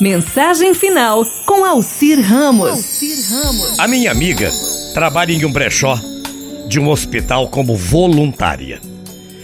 [0.00, 2.70] Mensagem final com Alcir Ramos.
[3.78, 4.48] A minha amiga
[4.94, 5.98] trabalha em um brechó
[6.68, 8.80] de um hospital como voluntária.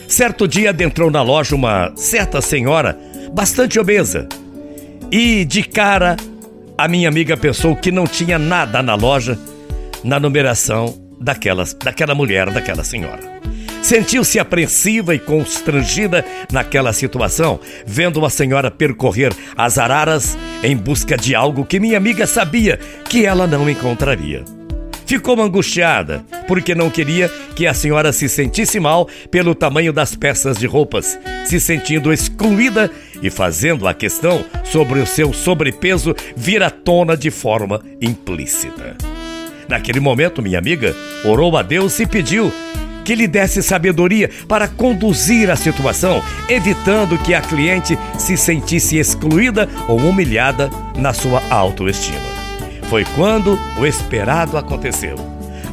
[0.07, 2.97] Certo dia adentrou na loja uma certa senhora
[3.33, 4.29] bastante obesa.
[5.11, 6.17] E de cara,
[6.79, 9.37] a minha amiga pensou que não tinha nada na loja
[10.05, 13.34] na numeração daquelas, daquela mulher, daquela senhora.
[13.85, 21.35] Sentiu-se apreensiva e constrangida naquela situação, vendo a senhora percorrer as araras em busca de
[21.35, 22.81] algo que minha amiga sabia
[23.11, 24.43] que ela não encontraria.
[25.05, 30.57] Ficou angustiada, porque não queria que a senhora se sentisse mal pelo tamanho das peças
[30.57, 32.91] de roupas, se sentindo excluída
[33.23, 38.97] e fazendo a questão sobre o seu sobrepeso vir à tona de forma implícita.
[39.69, 42.51] Naquele momento, minha amiga orou a Deus e pediu
[43.05, 49.69] que lhe desse sabedoria para conduzir a situação, evitando que a cliente se sentisse excluída
[49.87, 52.19] ou humilhada na sua autoestima.
[52.89, 55.17] Foi quando o esperado aconteceu.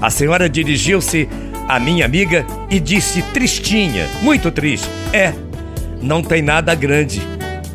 [0.01, 1.29] A senhora dirigiu-se
[1.67, 5.33] à minha amiga e disse tristinha, muito triste: É,
[6.01, 7.21] não tem nada grande,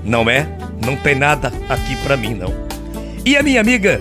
[0.04, 0.46] não é?
[0.84, 2.52] Não tem nada aqui para mim, não.
[3.24, 4.00] E a minha amiga,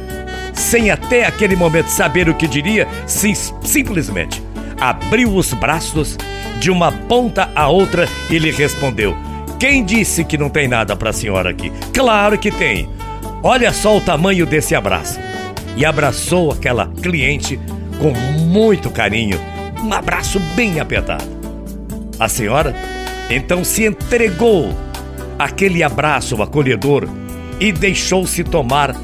[0.53, 4.41] sem até aquele momento saber o que diria, sim, simplesmente
[4.79, 6.17] abriu os braços
[6.59, 9.15] de uma ponta a outra e lhe respondeu:
[9.59, 11.71] Quem disse que não tem nada para a senhora aqui?
[11.93, 12.89] Claro que tem.
[13.43, 15.19] Olha só o tamanho desse abraço.
[15.77, 17.59] E abraçou aquela cliente
[17.99, 18.11] com
[18.45, 19.39] muito carinho,
[19.83, 21.25] um abraço bem apertado.
[22.19, 22.73] A senhora
[23.29, 24.73] então se entregou
[25.37, 27.07] àquele abraço acolhedor
[27.59, 28.95] e deixou-se tomar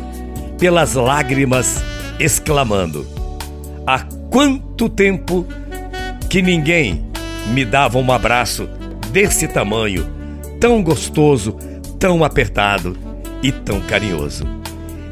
[0.57, 1.83] pelas lágrimas,
[2.19, 3.05] exclamando:
[3.85, 5.45] Há quanto tempo
[6.31, 7.03] que ninguém
[7.47, 8.65] me dava um abraço
[9.11, 10.09] desse tamanho,
[10.61, 11.57] tão gostoso,
[11.99, 12.97] tão apertado
[13.43, 14.45] e tão carinhoso.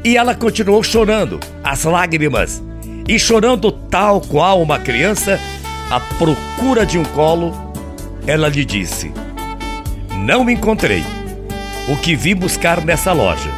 [0.02, 2.62] E ela continuou chorando, as lágrimas,
[3.06, 5.38] e chorando tal qual uma criança
[5.90, 7.52] à procura de um colo,
[8.26, 9.12] ela lhe disse:
[10.16, 11.04] Não encontrei
[11.86, 13.50] o que vi buscar nessa loja,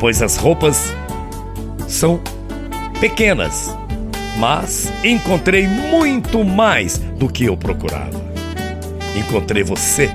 [0.00, 0.90] pois as roupas
[1.86, 2.18] são
[2.98, 3.76] pequenas
[4.36, 8.22] mas encontrei muito mais do que eu procurava.
[9.16, 10.10] Encontrei você,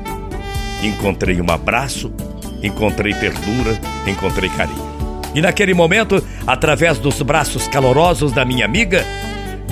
[0.84, 2.12] encontrei um abraço,
[2.62, 4.90] encontrei ternura, encontrei carinho.
[5.34, 9.06] E naquele momento, através dos braços calorosos da minha amiga,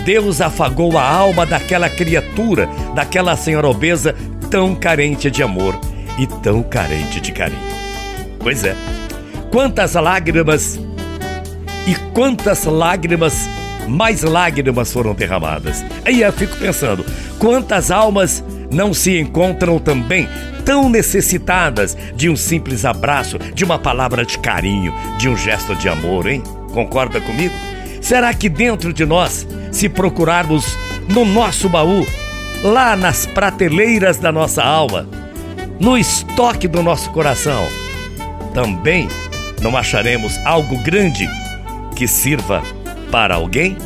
[0.05, 4.15] Deus afagou a alma daquela criatura, daquela senhora obesa
[4.49, 5.77] tão carente de amor
[6.17, 7.59] e tão carente de carinho.
[8.39, 8.75] Pois é,
[9.51, 10.79] quantas lágrimas
[11.85, 13.49] e quantas lágrimas
[13.87, 15.83] mais lágrimas foram derramadas.
[16.05, 17.05] Aí eu fico pensando,
[17.39, 20.27] quantas almas não se encontram também
[20.65, 25.87] tão necessitadas de um simples abraço, de uma palavra de carinho, de um gesto de
[25.87, 26.43] amor, hein?
[26.73, 27.53] Concorda comigo?
[28.01, 30.77] Será que dentro de nós, se procurarmos
[31.07, 32.05] no nosso baú,
[32.63, 35.07] lá nas prateleiras da nossa alma,
[35.79, 37.65] no estoque do nosso coração,
[38.53, 39.07] também
[39.61, 41.29] não acharemos algo grande
[41.95, 42.61] que sirva
[43.11, 43.77] para alguém?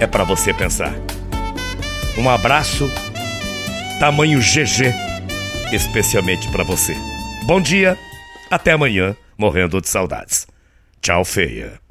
[0.00, 0.92] É para você pensar.
[2.18, 2.90] Um abraço,
[3.98, 4.92] tamanho GG,
[5.72, 6.94] especialmente para você.
[7.46, 7.96] Bom dia,
[8.50, 10.46] até amanhã, morrendo de saudades.
[11.00, 11.80] Tchau, feia.